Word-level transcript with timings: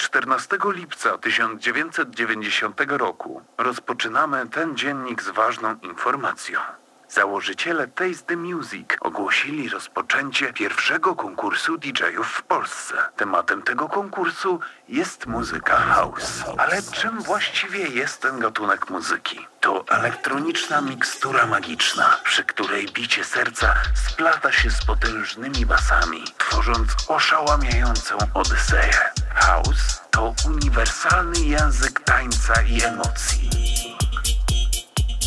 14 0.00 0.58
lipca 0.64 1.18
1990 1.18 2.80
roku, 2.88 3.42
rozpoczynamy 3.58 4.48
ten 4.48 4.76
dziennik 4.76 5.22
z 5.22 5.28
ważną 5.28 5.76
informacją. 5.82 6.60
Założyciele 7.10 7.88
Taste 7.88 8.26
the 8.26 8.36
Music 8.36 8.86
ogłosili 9.00 9.68
rozpoczęcie 9.68 10.52
pierwszego 10.52 11.14
konkursu 11.14 11.78
DJ-ów 11.78 12.26
w 12.26 12.42
Polsce. 12.42 12.94
Tematem 13.16 13.62
tego 13.62 13.88
konkursu 13.88 14.60
jest 14.88 15.26
muzyka 15.26 15.76
house. 15.76 16.44
Ale 16.58 16.82
czym 16.82 17.22
właściwie 17.22 17.78
jest 17.78 18.22
ten 18.22 18.38
gatunek 18.38 18.90
muzyki? 18.90 19.46
To 19.60 19.84
elektroniczna 19.88 20.80
mikstura 20.80 21.46
magiczna, 21.46 22.16
przy 22.24 22.44
której 22.44 22.86
bicie 22.86 23.24
serca 23.24 23.74
splata 23.94 24.52
się 24.52 24.70
z 24.70 24.84
potężnymi 24.84 25.66
basami, 25.66 26.24
tworząc 26.38 26.90
oszałamiającą 27.08 28.16
odyseję. 28.34 28.98
House 29.34 30.00
to 30.10 30.34
uniwersalny 30.46 31.40
język 31.40 32.00
tańca 32.00 32.62
i 32.62 32.82
emocji. 32.82 33.50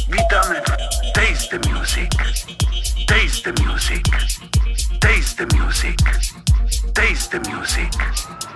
Witamy 0.10 0.62
w 0.62 1.14
Taste 1.44 1.62
the 1.62 1.70
Music. 1.70 2.10
Taste 3.06 3.44
the 3.44 3.54
Music. 3.64 4.04
Taste 5.02 5.38
the 5.38 5.46
Music. 5.58 5.98
Taste 6.94 7.32
the 7.32 7.40
Music. 7.50 8.53